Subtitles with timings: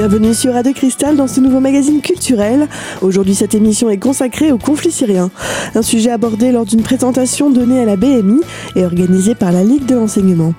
[0.00, 2.68] Bienvenue sur Radio Cristal dans ce nouveau magazine culturel.
[3.02, 5.30] Aujourd'hui, cette émission est consacrée au conflit syrien,
[5.74, 8.40] un sujet abordé lors d'une présentation donnée à la BMI
[8.76, 10.54] et organisée par la Ligue de l'enseignement.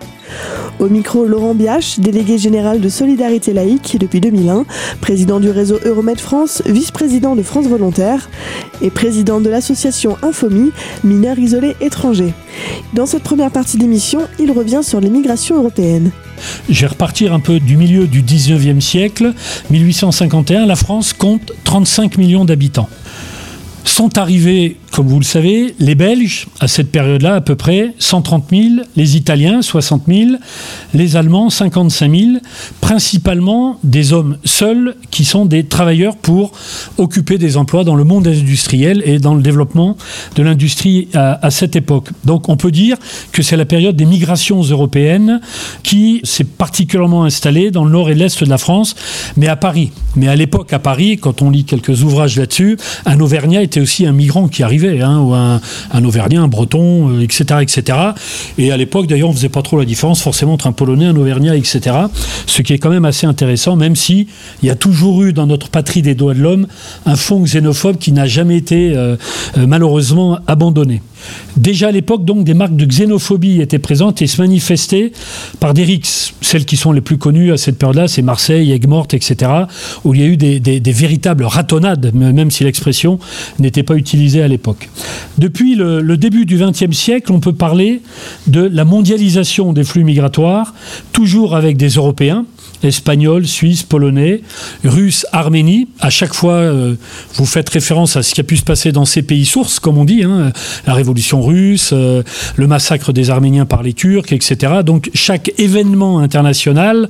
[0.79, 4.65] Au micro, Laurent Biache, délégué général de Solidarité laïque depuis 2001,
[4.99, 8.29] président du réseau Euromed France, vice-président de France Volontaire
[8.81, 10.71] et président de l'association Infomie,
[11.03, 12.33] mineurs isolés étrangers.
[12.93, 16.11] Dans cette première partie d'émission, il revient sur les migrations européennes.
[16.69, 19.33] Je vais repartir un peu du milieu du 19e siècle.
[19.69, 22.89] 1851, la France compte 35 millions d'habitants.
[23.83, 28.45] Sont arrivés comme vous le savez, les Belges, à cette période-là, à peu près 130
[28.51, 28.63] 000,
[28.97, 30.31] les Italiens, 60 000,
[30.93, 32.31] les Allemands, 55 000,
[32.81, 36.51] principalement des hommes seuls qui sont des travailleurs pour
[36.97, 39.95] occuper des emplois dans le monde industriel et dans le développement
[40.35, 42.09] de l'industrie à, cette époque.
[42.25, 42.97] Donc on peut dire
[43.31, 45.39] que c'est la période des migrations européennes
[45.83, 48.95] qui s'est particulièrement installée dans le nord et l'est de la France,
[49.37, 49.91] mais à Paris.
[50.17, 54.05] Mais à l'époque, à Paris, quand on lit quelques ouvrages là-dessus, un Auvergnat était aussi
[54.05, 55.59] un migrant qui arrivait Hein, ou un,
[56.03, 57.97] Auvergnat, un Breton, etc., euh, etc.
[58.57, 61.15] Et à l'époque, d'ailleurs, on faisait pas trop la différence forcément entre un Polonais, un
[61.15, 61.95] Auvergnat, etc.
[62.47, 64.27] Ce qui est quand même assez intéressant, même si
[64.61, 66.67] il y a toujours eu dans notre patrie des doigts de l'homme
[67.05, 69.15] un fond xénophobe qui n'a jamais été euh,
[69.57, 71.01] euh, malheureusement abandonné.
[71.57, 75.11] Déjà à l'époque, donc, des marques de xénophobie étaient présentes et se manifestaient
[75.59, 76.33] par des rixes.
[76.41, 79.51] Celles qui sont les plus connues à cette période-là, c'est Marseille, Aigues-Mortes, etc.,
[80.03, 83.19] où il y a eu des, véritables ratonnades, même si l'expression
[83.59, 84.89] n'était pas utilisée à l'époque.
[85.37, 88.01] Depuis le, le début du XXe siècle, on peut parler
[88.47, 90.73] de la mondialisation des flux migratoires,
[91.11, 92.45] toujours avec des Européens,
[92.83, 94.41] espagnol, suisse, polonais,
[94.83, 95.87] russe, arménie.
[95.99, 96.95] À chaque fois, euh,
[97.35, 99.97] vous faites référence à ce qui a pu se passer dans ces pays sources, comme
[99.97, 100.51] on dit, hein,
[100.87, 102.23] la révolution russe, euh,
[102.55, 104.81] le massacre des Arméniens par les Turcs, etc.
[104.85, 107.09] Donc chaque événement international,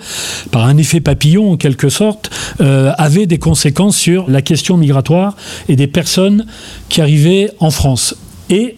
[0.51, 2.29] par un effet papillon en quelque sorte,
[2.59, 5.35] euh, avait des conséquences sur la question migratoire
[5.69, 6.45] et des personnes
[6.89, 8.15] qui arrivaient en France.
[8.49, 8.75] Et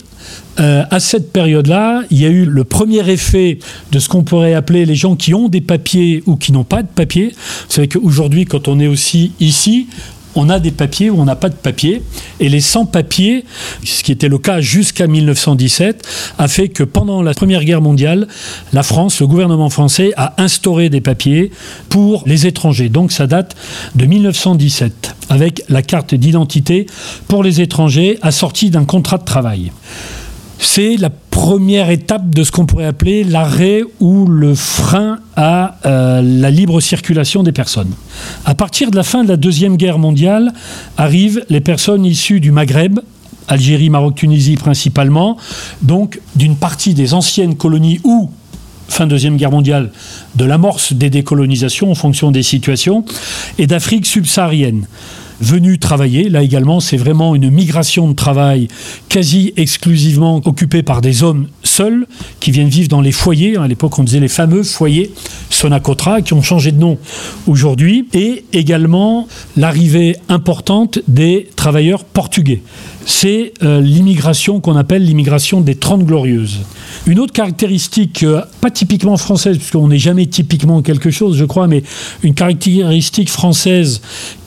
[0.60, 3.60] euh, à cette période-là, il y a eu le premier effet
[3.92, 6.84] de ce qu'on pourrait appeler les gens qui ont des papiers ou qui n'ont pas
[6.84, 7.30] de papiers.
[7.30, 9.88] Vous savez qu'aujourd'hui, quand on est aussi ici,
[10.36, 12.02] on a des papiers ou on n'a pas de papiers.
[12.40, 13.46] Et les sans-papiers,
[13.84, 18.28] ce qui était le cas jusqu'à 1917, a fait que pendant la Première Guerre mondiale,
[18.74, 21.52] la France, le gouvernement français, a instauré des papiers
[21.90, 22.90] pour les étrangers.
[22.90, 23.56] Donc ça date
[23.96, 26.86] de 1917, avec la carte d'identité
[27.28, 29.72] pour les étrangers assortie d'un contrat de travail
[30.60, 36.22] c'est la première étape de ce qu'on pourrait appeler l'arrêt ou le frein à euh,
[36.22, 37.92] la libre circulation des personnes.
[38.46, 40.54] À partir de la fin de la Deuxième Guerre mondiale,
[40.98, 43.00] arrivent les personnes issues du Maghreb,
[43.48, 45.38] Algérie, Maroc, Tunisie principalement,
[45.82, 48.30] donc d'une partie des anciennes colonies ou
[48.88, 49.92] fin Deuxième Guerre mondiale,
[50.36, 53.04] de l'amorce des décolonisations en fonction des situations,
[53.58, 54.88] et d'Afrique subsaharienne
[55.42, 56.30] venus travailler.
[56.30, 58.68] Là également, c'est vraiment une migration de travail
[59.10, 62.06] quasi exclusivement occupée par des hommes seuls
[62.40, 63.58] qui viennent vivre dans les foyers.
[63.58, 65.12] À l'époque, on disait les fameux foyers
[65.50, 66.98] Sonacotra qui ont changé de nom
[67.48, 68.08] aujourd'hui.
[68.14, 69.28] Et également
[69.58, 72.62] l'arrivée importante des travailleurs portugais.
[73.06, 76.62] C'est euh, l'immigration qu'on appelle l'immigration des Trente Glorieuses.
[77.06, 81.68] Une autre caractéristique, euh, pas typiquement française, puisqu'on n'est jamais typiquement quelque chose, je crois,
[81.68, 81.84] mais
[82.24, 84.02] une caractéristique française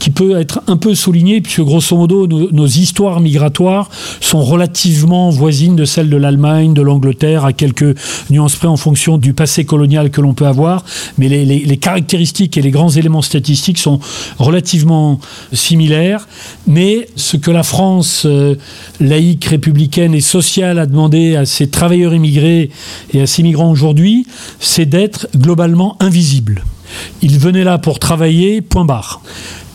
[0.07, 3.91] qui peut être un peu soulignée, puisque grosso modo, nos, histoires migratoires
[4.21, 7.97] sont relativement voisines de celles de l'Allemagne, de l'Angleterre, à quelques
[8.31, 10.85] nuances près en fonction du passé colonial que l'on peut avoir,
[11.19, 13.99] mais les, caractéristiques et les grands éléments statistiques sont
[14.39, 15.19] relativement
[15.53, 16.29] similaires.
[16.69, 18.55] Mais ce que la France euh,
[19.01, 22.71] laïque, républicaine et sociale a demandé à ses travailleurs immigrés,
[23.13, 24.25] et à ces migrants aujourd'hui,
[24.61, 26.63] c'est d'être globalement invisible.
[27.23, 29.21] Ils venaient là pour travailler, point barre.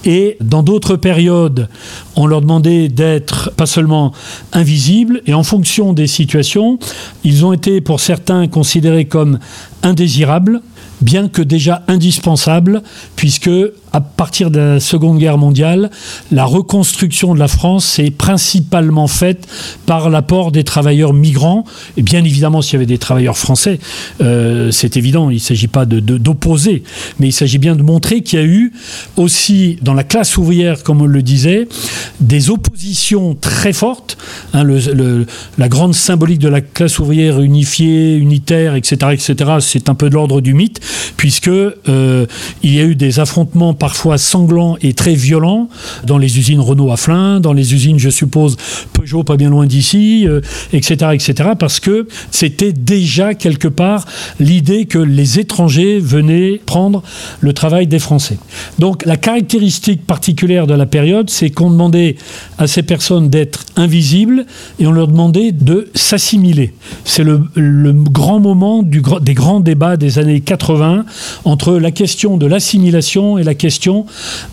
[0.05, 1.69] Et dans d'autres périodes,
[2.15, 4.13] on leur demandait d'être pas seulement
[4.51, 6.79] invisibles, et en fonction des situations,
[7.23, 9.39] ils ont été pour certains considérés comme
[9.83, 10.61] indésirables,
[11.01, 12.81] bien que déjà indispensables,
[13.15, 13.49] puisque
[13.93, 15.89] à partir de la Seconde Guerre mondiale,
[16.31, 19.47] la reconstruction de la France s'est principalement faite
[19.85, 21.65] par l'apport des travailleurs migrants.
[21.97, 23.79] Et bien évidemment, s'il y avait des travailleurs français,
[24.21, 26.83] euh, c'est évident, il ne s'agit pas d'opposer,
[27.19, 28.73] mais il s'agit bien de montrer qu'il y a eu
[29.17, 31.67] aussi dans la classe ouvrière, comme on le disait,
[32.19, 34.17] des oppositions très fortes.
[34.53, 34.65] Hein,
[35.57, 40.15] la grande symbolique de la classe ouvrière unifiée, unitaire, etc., etc., c'est un peu de
[40.15, 40.79] l'ordre du mythe,
[41.17, 42.25] puisque euh,
[42.63, 45.67] il y a eu des affrontements parfois sanglants et très violents
[46.03, 48.55] dans les usines Renault à Flins, dans les usines, je suppose,
[48.93, 50.27] Peugeot pas bien loin d'ici,
[50.71, 54.05] etc., euh, etc., parce que c'était déjà quelque part
[54.39, 57.01] l'idée que les étrangers venaient prendre
[57.39, 58.37] le travail des Français.
[58.77, 62.17] Donc la caractéristique particulière de la période, c'est qu'on demandait
[62.59, 64.45] à ces personnes d'être invisibles
[64.79, 66.71] et on leur demandait de s'assimiler.
[67.03, 67.41] C'est le,
[68.11, 71.05] grand moment des grands débats des années 80
[71.45, 73.70] entre la question de l'assimilation et la question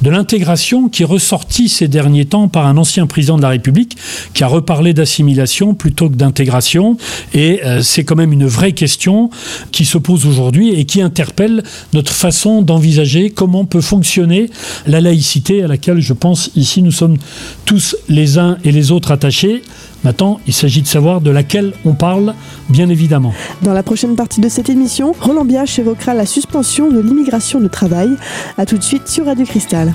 [0.02, 3.96] de l'intégration qui est ressortie ces derniers temps par un ancien président de la République
[4.34, 6.96] qui a reparlé d'assimilation plutôt que d'intégration.
[7.34, 9.30] Et euh, c'est quand même une vraie question
[9.72, 11.62] qui se pose aujourd'hui et qui interpelle
[11.92, 14.50] notre façon d'envisager comment peut fonctionner
[14.86, 17.16] la laïcité à laquelle je pense ici nous sommes
[17.64, 19.62] tous les uns et les autres attachés.
[20.04, 22.34] Maintenant, il s'agit de savoir de laquelle on parle,
[22.68, 23.34] bien évidemment.
[23.62, 27.66] Dans la prochaine partie de cette émission, Roland Biache évoquera la suspension de l'immigration de
[27.66, 28.10] travail.
[28.58, 29.92] A tout de suite sur Radio Cristal.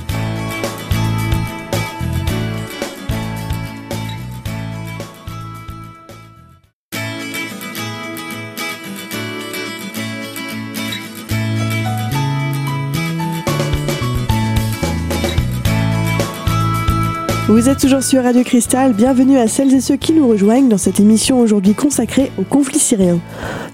[17.49, 20.77] Vous êtes toujours sur Radio Cristal, bienvenue à celles et ceux qui nous rejoignent dans
[20.77, 23.19] cette émission aujourd'hui consacrée au conflit syrien.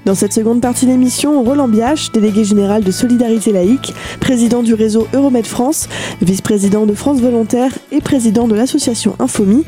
[0.06, 4.74] Dans cette seconde partie de l'émission, Roland Biache, délégué général de Solidarité Laïque, président du
[4.74, 5.88] réseau Euromed France,
[6.20, 9.64] vice-président de France Volontaire et président de l'association Infomi,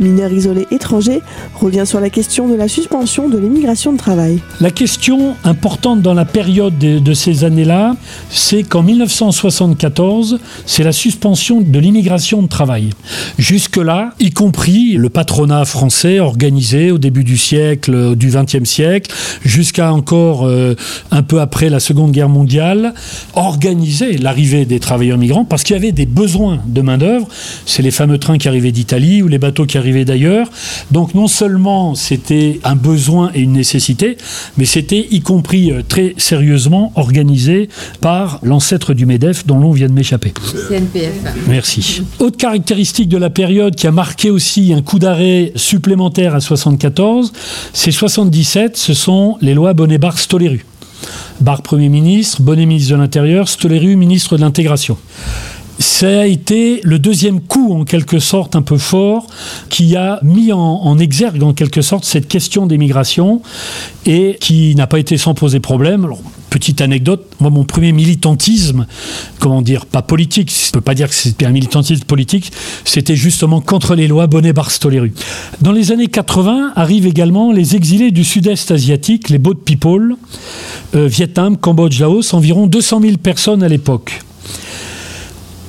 [0.00, 1.20] mineur isolé étranger,
[1.54, 4.40] revient sur la question de la suspension de l'immigration de travail.
[4.60, 7.96] La question importante dans la période de, de ces années-là,
[8.30, 12.90] c'est qu'en 1974, c'est la suspension de l'immigration de travail.
[13.38, 19.12] Jusque-là, y compris le patronat français organisé au début du siècle, du XXe siècle,
[19.44, 20.74] jusqu'à encore euh,
[21.10, 22.94] un peu après la Seconde Guerre mondiale,
[23.34, 27.28] organisait l'arrivée des travailleurs migrants parce qu'il y avait des besoins de main-d'œuvre.
[27.66, 30.48] C'est les fameux trains qui arrivaient d'Italie ou les bateaux qui arrivaient d'ailleurs.
[30.90, 34.16] Donc non seulement c'était un besoin et une nécessité,
[34.56, 37.68] mais c'était y compris euh, très sérieusement organisé
[38.00, 40.32] par l'ancêtre du MEDEF dont l'on vient de m'échapper.
[40.68, 41.12] CNPF.
[41.48, 42.02] Merci.
[42.18, 47.32] Autre caractéristique de la période qui a marqué aussi un coup d'arrêt supplémentaire à 74,
[47.72, 50.64] c'est 77, ce sont les lois Bonnet-Barre-Stoléru.
[51.40, 54.96] Barre Premier ministre, Bonnet ministre de l'Intérieur, Stoléru ministre de l'Intégration
[55.82, 59.26] ça a été le deuxième coup, en quelque sorte, un peu fort,
[59.68, 62.78] qui a mis en, exergue, en quelque sorte, cette question des
[64.06, 66.08] et qui n'a pas été sans poser problème.
[66.50, 68.86] Petite anecdote, moi, mon premier militantisme,
[69.38, 72.52] comment dire, pas politique, je ne peux pas dire que c'était un militantisme politique,
[72.84, 75.12] c'était justement contre les lois Bonnet-Barstoléru.
[75.62, 80.16] Dans les années 80 arrivent également les exilés du sud-est asiatique, les Boat People,
[80.94, 84.20] euh, Vietnam, Cambodge, Laos, environ 200 000 personnes à l'époque.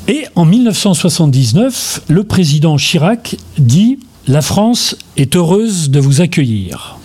[0.08, 6.98] Et en 1979, le président Chirac dit La France est heureuse de vous accueillir.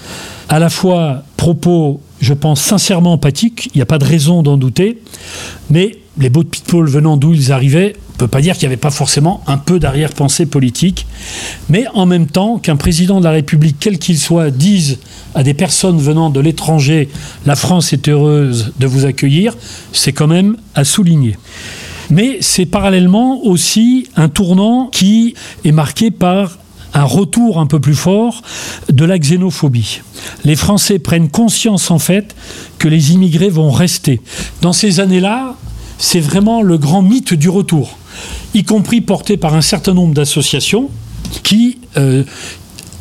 [0.48, 4.56] À la fois propos, je pense, sincèrement empathiques, il n'y a pas de raison d'en
[4.56, 4.98] douter,
[5.70, 8.72] mais les beaux people venant d'où ils arrivaient, on ne peut pas dire qu'il n'y
[8.72, 11.06] avait pas forcément un peu d'arrière-pensée politique,
[11.68, 14.98] mais en même temps qu'un président de la République, quel qu'il soit, dise
[15.36, 17.08] à des personnes venant de l'étranger
[17.46, 19.56] La France est heureuse de vous accueillir,
[19.92, 21.36] c'est quand même à souligner.
[22.10, 25.34] Mais c'est parallèlement aussi un tournant qui
[25.64, 26.58] est marqué par
[26.94, 28.42] un retour un peu plus fort
[28.88, 30.00] de la xénophobie.
[30.44, 32.34] Les Français prennent conscience en fait
[32.78, 34.20] que les immigrés vont rester.
[34.62, 35.54] Dans ces années-là,
[35.98, 37.98] c'est vraiment le grand mythe du retour,
[38.54, 40.90] y compris porté par un certain nombre d'associations
[41.42, 42.24] qui euh,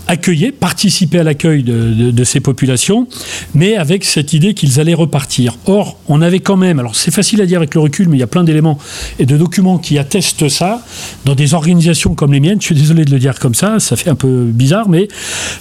[0.07, 3.07] accueillir, participer à l'accueil de, ces populations,
[3.53, 5.57] mais avec cette idée qu'ils allaient repartir.
[5.65, 8.19] Or, on avait quand même, alors c'est facile à dire avec le recul, mais il
[8.19, 8.77] y a plein d'éléments
[9.19, 10.83] et de documents qui attestent ça,
[11.25, 13.95] dans des organisations comme les miennes, je suis désolé de le dire comme ça, ça
[13.95, 15.07] fait un peu bizarre, mais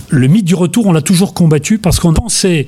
[0.09, 2.67] le mythe du retour, on l'a toujours combattu parce qu'on pensait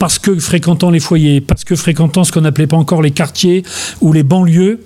[0.00, 3.62] parce que fréquentant les foyers, parce que fréquentant ce qu'on n'appelait pas encore les quartiers
[4.00, 4.80] ou les banlieues,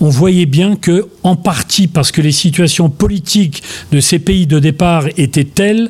[0.00, 4.58] on voyait bien que, en partie parce que les situations politiques de ces pays de
[4.58, 5.88] départ étaient telles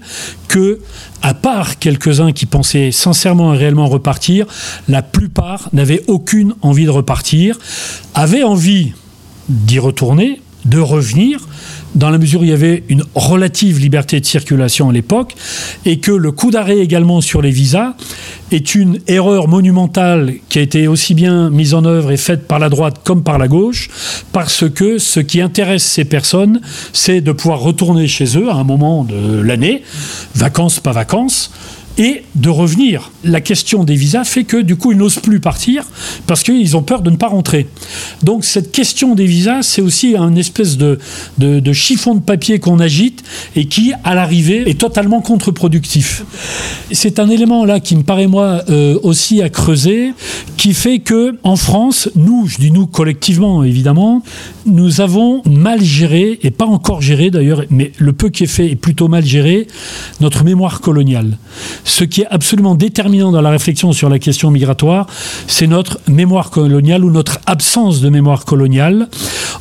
[0.48, 0.80] que,
[1.22, 4.44] à part quelques-uns qui pensaient sincèrement et réellement repartir,
[4.88, 7.58] la plupart n'avaient aucune envie de repartir,
[8.14, 8.92] avaient envie
[9.48, 11.48] d'y retourner, de revenir,
[11.96, 15.34] dans la mesure où il y avait une relative liberté de circulation à l'époque,
[15.84, 17.94] et que le coup d'arrêt également sur les visas
[18.52, 22.58] est une erreur monumentale qui a été aussi bien mise en œuvre et faite par
[22.58, 23.88] la droite comme par la gauche,
[24.32, 26.60] parce que ce qui intéresse ces personnes,
[26.92, 29.82] c'est de pouvoir retourner chez eux à un moment de l'année,
[30.34, 31.50] vacances, pas vacances,
[31.98, 33.10] et de revenir.
[33.24, 35.84] La question des visas fait que du coup ils n'osent plus partir
[36.26, 37.66] parce qu'ils ont peur de ne pas rentrer.
[38.22, 40.98] Donc cette question des visas, c'est aussi un espèce de,
[41.38, 43.22] de, chiffon de papier qu'on agite
[43.54, 46.24] et qui, à l'arrivée, est totalement contre-productif.
[46.90, 50.12] C'est un élément là qui me paraît moi euh, aussi à creuser,
[50.56, 54.22] qui fait que en France, nous, je dis nous collectivement évidemment,
[54.66, 58.70] nous avons mal géré et pas encore géré d'ailleurs, mais le peu qui est fait
[58.70, 59.66] est plutôt mal géré
[60.20, 61.38] notre mémoire coloniale.
[61.86, 65.06] Ce qui est absolument déterminant dans la réflexion sur la question migratoire,
[65.46, 69.08] c'est notre mémoire coloniale ou notre absence de mémoire coloniale.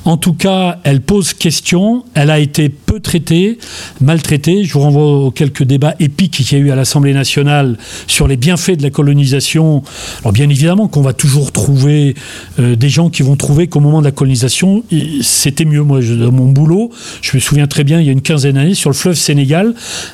[0.05, 3.57] En tout cas, elle pose question, elle a été peu traitée,
[4.01, 4.63] maltraitée.
[4.63, 8.27] Je vous renvoie aux quelques débats épiques qu'il y a eu à l'Assemblée nationale sur
[8.27, 9.81] les bienfaits de la colonisation.
[10.21, 12.13] Alors bien évidemment qu'on va toujours trouver
[12.59, 14.83] euh, des gens qui vont trouver qu'au moment de la colonisation,
[15.21, 15.81] c'était mieux.
[15.81, 16.91] Moi, dans mon boulot,
[17.23, 19.73] je me souviens très bien, il y a une quinzaine d'années, sur le fleuve Sénégal,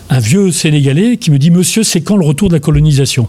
[0.10, 3.28] un vieux Sénégalais qui me dit Monsieur, c'est quand le retour de la colonisation?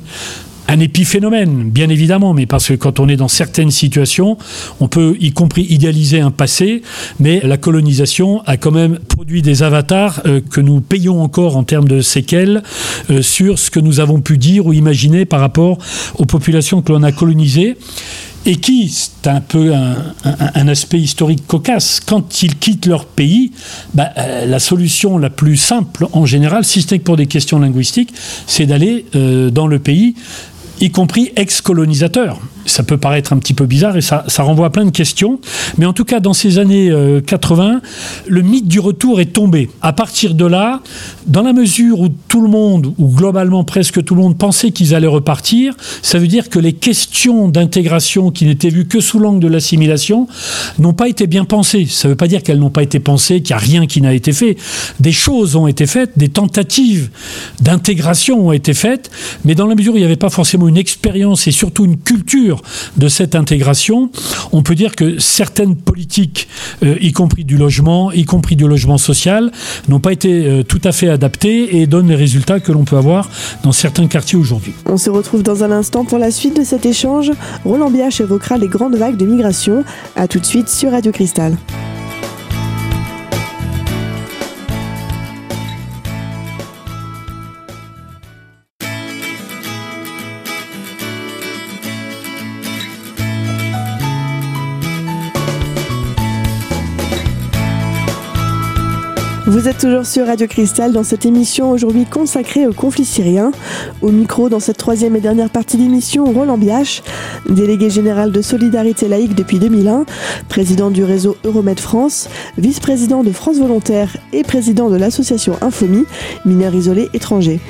[0.69, 4.39] Un épiphénomène, bien évidemment, mais parce que quand on est dans certaines situations,
[4.81, 6.83] on peut y compris idéaliser un passé,
[7.21, 11.65] mais la colonisation a quand même produit des avatars euh, que nous payons encore en
[11.65, 12.63] termes de séquelles
[13.11, 15.79] euh, sur ce que nous avons pu dire ou imaginer par rapport
[16.19, 17.77] aux populations que l'on a colonisées
[18.45, 23.53] et qui, c'est un peu un, aspect historique cocasse, quand ils quittent leur pays,
[23.95, 27.27] bah, euh, la solution la plus simple en général, si ce n'est que pour des
[27.27, 28.13] questions linguistiques,
[28.49, 29.07] c'est d'aller
[29.53, 30.17] dans le pays
[30.83, 32.41] y compris ex-colonisateurs.
[32.67, 35.41] Ça peut paraître un petit peu bizarre et ça, ça, renvoie à plein de questions.
[35.79, 36.93] Mais en tout cas, dans ces années
[37.27, 37.81] 80, euh,
[38.29, 39.71] le mythe du retour est tombé.
[39.81, 40.81] À partir de là,
[41.27, 44.95] dans la mesure où tout le monde, ou globalement presque tout le monde, pensait qu'ils
[44.95, 49.41] allaient repartir, ça veut dire que les questions d'intégration qui n'étaient vues que sous l'angle
[49.41, 50.29] de l'assimilation
[50.79, 51.87] n'ont pas été bien pensées.
[51.89, 54.01] Ça ne veut pas dire qu'elles n'ont pas été pensées, qu'il n'y a rien qui
[54.01, 54.57] n'a été fait.
[55.01, 57.11] Des choses ont été faites, des tentatives
[57.61, 59.11] d'intégration ont été faites,
[59.45, 61.97] mais dans la mesure où il n'y avait pas forcément une expérience et surtout une
[61.97, 62.52] culture
[62.97, 64.11] de cette intégration,
[64.53, 66.49] on peut dire que certaines politiques,
[66.83, 69.51] euh, y compris du logement, y compris du logement social,
[69.89, 72.97] n'ont pas été euh, tout à fait adaptées et donnent les résultats que l'on peut
[72.97, 73.31] avoir
[73.63, 74.75] dans certains quartiers aujourd'hui.
[74.87, 77.33] On se retrouve dans un instant pour la suite de cet échange.
[77.65, 79.85] Roland Biach évoquera les grandes vagues de migration.
[80.17, 81.57] A tout de suite sur Radio Cristal.
[99.53, 103.53] Vous êtes toujours sur Radio Cristal dans cette émission aujourd'hui consacrée au conflit syrien.
[104.01, 107.03] Au micro, dans cette troisième et dernière partie d'émission, Roland Biach,
[107.51, 110.07] délégué général de Solidarité laïque depuis 2001,
[110.49, 116.07] président du réseau Euromed France, vice-président de France Volontaire et président de l'association Infomi,
[116.47, 117.61] mineurs isolés étrangers.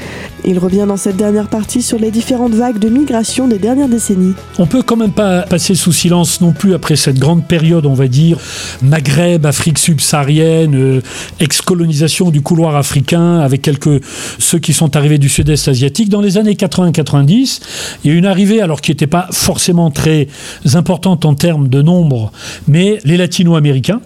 [0.44, 4.34] Il revient dans cette dernière partie sur les différentes vagues de migration des dernières décennies.
[4.58, 7.94] On peut quand même pas passer sous silence non plus après cette grande période, on
[7.94, 8.38] va dire,
[8.82, 11.00] Maghreb, Afrique subsaharienne, euh,
[11.64, 14.02] colonisation du couloir africain avec quelques
[14.38, 16.08] ceux qui sont arrivés du sud-est asiatique.
[16.08, 17.61] Dans les années 80-90,
[18.04, 20.28] il y a une arrivée, alors qui n'était pas forcément très
[20.75, 22.32] importante en termes de nombre,
[22.66, 24.00] mais les latino-américains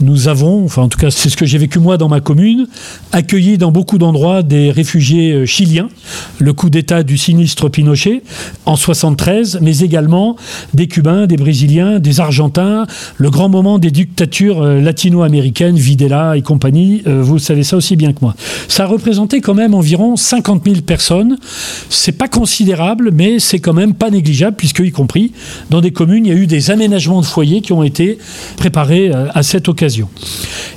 [0.00, 2.66] nous avons, enfin en tout cas c'est ce que j'ai vécu moi dans ma commune,
[3.12, 5.88] accueilli dans beaucoup d'endroits des réfugiés euh, chiliens,
[6.38, 8.22] le coup d'État du sinistre Pinochet
[8.66, 10.36] en 73, mais également
[10.74, 16.42] des Cubains, des Brésiliens, des Argentins, le grand moment des dictatures euh, latino-américaines, Videla et
[16.42, 18.34] compagnie, euh, vous savez ça aussi bien que moi.
[18.68, 21.38] Ça a représenté quand même environ 50 000 personnes.
[21.90, 25.32] C'est pas considérable, mais c'est quand même pas négligeable, puisque y compris
[25.70, 28.18] dans des communes, il y a eu des aménagements de foyers qui ont été
[28.56, 30.08] préparés à cette occasion.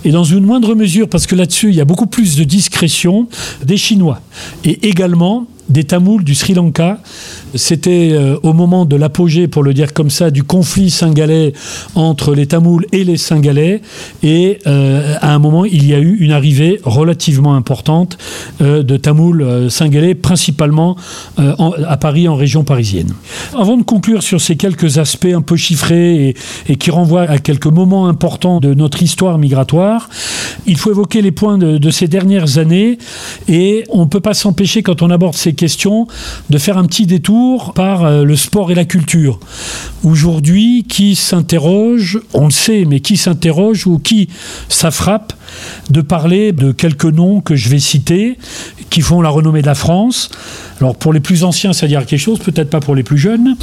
[0.04, 3.28] Et dans une moindre mesure, parce que là-dessus, il y a beaucoup plus de discrétion,
[3.64, 4.22] des Chinois.
[4.64, 7.00] Et également des Tamouls du Sri Lanka
[7.56, 11.54] c'était euh, au moment de l'apogée, pour le dire comme ça, du conflit singalais
[11.96, 13.82] entre les Tamouls et les Singalais.
[14.24, 18.18] Et euh, à un moment, il y a eu une arrivée relativement importante
[18.62, 20.96] euh, de Tamouls singalais, principalement
[21.38, 23.14] à Paris, en région parisienne.
[23.58, 26.36] Avant de conclure sur ces quelques aspects un peu chiffrés
[26.68, 30.10] et, qui renvoient à quelques moments importants de notre histoire migratoire,
[30.66, 32.98] il faut évoquer les points de, de ces dernières années.
[33.48, 36.08] Et on ne peut pas s'empêcher, quand on aborde ces questions,
[36.50, 37.41] de faire un petit détour
[37.76, 39.40] par euh, le sport et la culture.
[40.04, 44.30] Aujourd'hui, qui s'interroge, on le sait, mais qui s'interroge ou qui
[44.70, 45.34] ça frappe
[45.90, 48.38] de parler de quelques noms que je vais citer
[48.92, 50.30] qui font la renommée de la France.
[50.80, 53.56] Alors pour les plus anciens, ça dire quelque chose, peut-être pas pour les plus jeunes,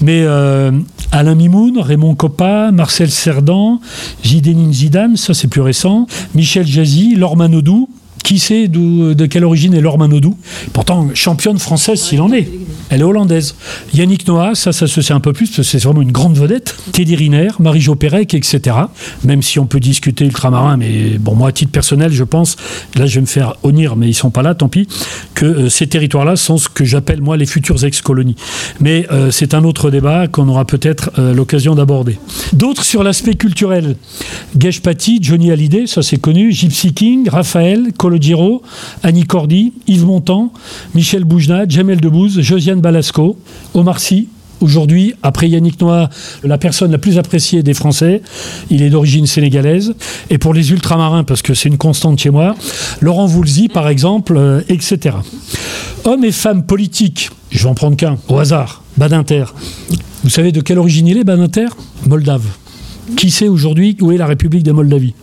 [0.00, 0.72] mais euh,
[1.12, 3.80] Alain Mimoun, Raymond Coppa, Marcel Cerdan,
[4.24, 7.88] Zidane Zidane, ça c'est plus récent, Michel Jazzy, Laure Manodou,
[8.24, 10.36] Qui sait de quelle origine est Laure Manodou?
[10.72, 12.48] Pourtant, championne française s'il en est.
[12.90, 13.54] Elle est hollandaise.
[13.94, 16.36] Yannick Noah, ça, ça se sait un peu plus, parce que c'est vraiment une grande
[16.36, 16.76] vedette.
[16.92, 18.76] Teddy Riner, Marie-Jo Pérec, etc.
[19.24, 22.56] Même si on peut discuter ultramarin, mais bon, moi, à titre personnel, je pense,
[22.96, 24.88] là, je vais me faire honnir, mais ils sont pas là, tant pis,
[25.34, 28.36] que euh, ces territoires-là sont ce que j'appelle, moi, les futures ex-colonies.
[28.80, 32.18] Mais euh, c'est un autre débat qu'on aura peut-être euh, l'occasion d'aborder.
[32.52, 33.96] D'autres sur l'aspect culturel.
[34.58, 38.62] Gesh Patti, Johnny Hallyday, ça c'est connu, Gypsy King, Raphaël, Colodiro,
[39.02, 40.52] Annie Cordy, Yves Montand,
[40.94, 43.38] Michel Boujna, Jamel Debbouze, Josiane Balasco,
[43.74, 44.28] Omar Sy,
[44.60, 46.10] Aujourd'hui, après Yannick Noah,
[46.44, 48.20] la personne la plus appréciée des Français,
[48.68, 49.94] il est d'origine sénégalaise.
[50.28, 52.54] Et pour les ultramarins, parce que c'est une constante chez moi,
[53.00, 55.16] Laurent Voulzy, par exemple, euh, etc.
[56.04, 59.44] Hommes et femmes politiques, je vais en prendre qu'un, au hasard, Badinter.
[60.24, 61.68] Vous savez de quelle origine il est, Badinter?
[62.06, 62.44] Moldave.
[63.16, 65.14] Qui sait aujourd'hui où est la République de Moldavie?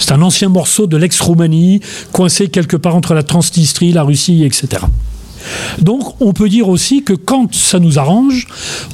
[0.00, 1.80] C'est un ancien morceau de l'ex-Roumanie,
[2.12, 4.82] coincé quelque part entre la Transnistrie, la Russie, etc.
[5.80, 8.46] Donc on peut dire aussi que quand ça nous arrange,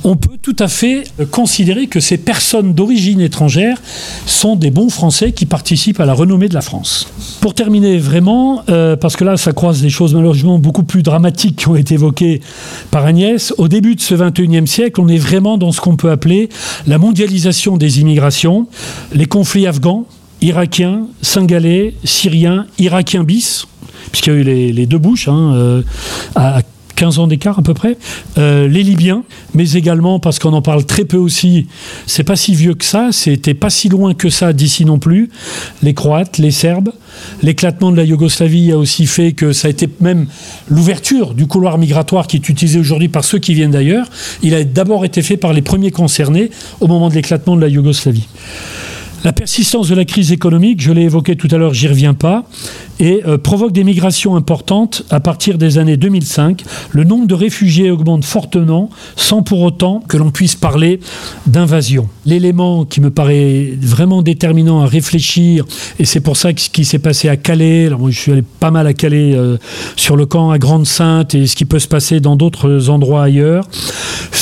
[0.05, 3.79] on peut tout à fait considérer que ces personnes d'origine étrangère
[4.27, 7.09] sont des bons Français qui participent à la renommée de la France.
[7.41, 11.57] Pour terminer vraiment, euh, parce que là ça croise des choses malheureusement beaucoup plus dramatiques
[11.57, 12.41] qui ont été évoquées
[12.91, 16.11] par Agnès, au début de ce 21e siècle, on est vraiment dans ce qu'on peut
[16.11, 16.49] appeler
[16.87, 18.67] la mondialisation des immigrations,
[19.13, 20.07] les conflits afghans,
[20.45, 23.67] irakiens, singalais, syriens, irakiens bis,
[24.13, 25.83] puisqu'il y a eu les, deux bouches, hein, euh,
[26.37, 26.61] à
[26.97, 27.97] 15 ans d'écart à peu près,
[28.39, 29.25] euh, les Libyens,
[29.55, 31.67] mais également parce qu'on en parle très peu aussi,
[32.07, 35.31] c'est pas si vieux que ça, c'était pas si loin que ça d'ici non plus,
[35.83, 36.93] les Croates, les Serbes,
[37.43, 40.27] l'éclatement de la Yougoslavie a aussi fait que ça a été même
[40.69, 44.07] l'ouverture du couloir migratoire qui est utilisé aujourd'hui par ceux qui viennent d'ailleurs,
[44.43, 47.69] il a d'abord été fait par les premiers concernés au moment de l'éclatement de la
[47.69, 48.29] Yougoslavie.
[49.25, 52.45] La persistance de la crise économique, je l'ai évoqué tout à l'heure, j'y reviens pas,
[53.01, 56.63] et euh, provoque des migrations importantes à partir des années 2005.
[56.91, 61.01] Le nombre de réfugiés augmente fortement sans pour autant que l'on puisse parler
[61.47, 62.07] d'invasion.
[62.27, 65.65] L'élément qui me paraît vraiment déterminant à réfléchir,
[65.99, 68.33] et c'est pour ça que ce qui s'est passé à Calais, alors moi je suis
[68.33, 69.57] allé pas mal à Calais euh,
[69.97, 73.65] sur le camp à Grande-Sainte et ce qui peut se passer dans d'autres endroits ailleurs,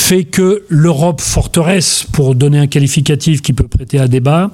[0.03, 4.51] fait que l'Europe forteresse, pour donner un qualificatif qui peut prêter à débat,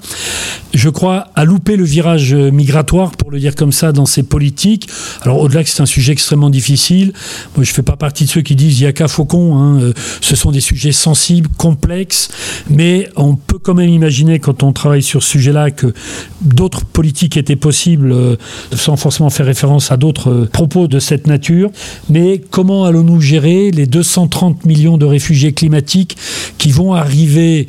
[0.73, 4.87] je crois, a loupé le virage migratoire, pour le dire comme ça, dans ses politiques.
[5.21, 7.13] Alors, au-delà que c'est un sujet extrêmement difficile,
[7.55, 9.57] moi, je ne fais pas partie de ceux qui disent il n'y a qu'à Faucon.
[9.57, 12.29] Hein, euh, ce sont des sujets sensibles, complexes,
[12.69, 15.93] mais on peut quand même imaginer, quand on travaille sur ce sujet-là, que
[16.41, 18.35] d'autres politiques étaient possibles, euh,
[18.73, 21.71] sans forcément faire référence à d'autres euh, propos de cette nature.
[22.09, 26.17] Mais comment allons-nous gérer les 230 millions de réfugiés climatiques
[26.57, 27.67] qui vont arriver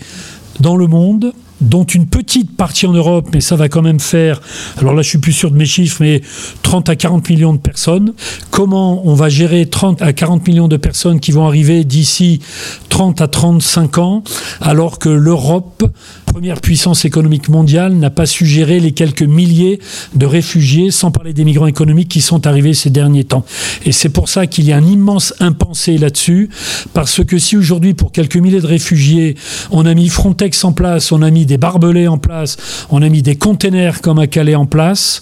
[0.60, 4.40] dans le monde dont une petite partie en Europe, mais ça va quand même faire,
[4.78, 6.22] alors là je suis plus sûr de mes chiffres, mais
[6.62, 8.12] 30 à 40 millions de personnes.
[8.50, 12.40] Comment on va gérer 30 à 40 millions de personnes qui vont arriver d'ici
[12.88, 14.24] 30 à 35 ans,
[14.60, 15.84] alors que l'Europe,
[16.26, 19.80] première puissance économique mondiale, n'a pas su gérer les quelques milliers
[20.14, 23.44] de réfugiés, sans parler des migrants économiques qui sont arrivés ces derniers temps.
[23.84, 26.50] Et c'est pour ça qu'il y a un immense impensé là-dessus,
[26.92, 29.36] parce que si aujourd'hui, pour quelques milliers de réfugiés,
[29.70, 32.56] on a mis Frontex en place, on a mis des barbelés en place,
[32.90, 35.20] on a mis des containers comme à Calais en place,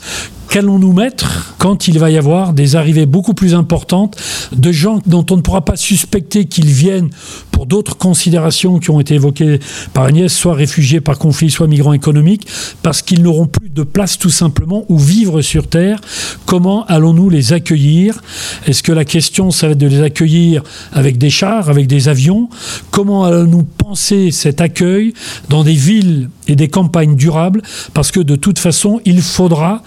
[0.49, 4.17] qu'allons-nous mettre quand il va y avoir des arrivées beaucoup plus importantes
[4.53, 7.11] de gens dont on ne pourra pas suspecter qu'ils viennent
[7.51, 9.59] pour d'autres considérations qui ont été évoquées
[9.93, 12.47] par Agnès, soit réfugiés par conflit, soit migrants économiques,
[12.83, 16.01] parce qu'ils n'auront plus de place tout simplement où vivre sur Terre.
[16.47, 18.23] Comment allons-nous les accueillir?
[18.67, 22.09] Est-ce que la question, ça va être de les accueillir avec des chars, avec des
[22.09, 22.49] avions?
[22.91, 25.13] Comment allons-nous penser cet accueil
[25.49, 27.63] dans des villes et des campagnes durables?
[27.93, 29.83] Parce que de toute façon, il faudra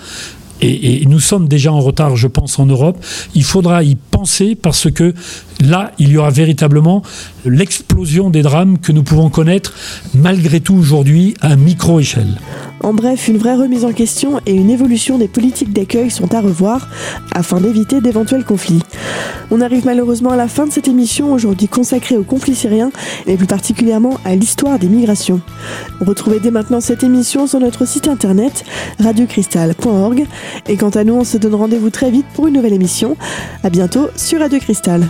[0.62, 3.04] et, nous sommes déjà en retard, je pense, en Europe.
[3.36, 5.14] Il faudra y penser parce que
[5.60, 7.02] là, il y aura véritablement
[7.46, 9.74] l'explosion des drames que nous pouvons connaître
[10.14, 12.38] malgré tout aujourd'hui à micro-échelle.
[12.84, 16.42] En bref, une vraie remise en question et une évolution des politiques d'accueil sont à
[16.42, 16.90] revoir
[17.32, 18.82] afin d'éviter d'éventuels conflits.
[19.54, 22.90] On arrive malheureusement à la fin de cette émission aujourd'hui consacrée au conflit syrien
[23.28, 25.42] et plus particulièrement à l'histoire des migrations.
[26.00, 28.64] Retrouvez dès maintenant cette émission sur notre site internet
[29.00, 30.26] radiocristal.org
[30.70, 33.18] et quant à nous, on se donne rendez-vous très vite pour une nouvelle émission.
[33.64, 35.06] À bientôt sur Radio Cristal.